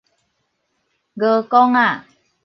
[1.15, 2.05] 鵝管仔